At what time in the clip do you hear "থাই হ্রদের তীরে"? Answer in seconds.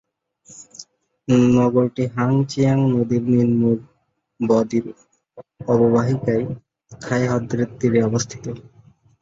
7.01-7.99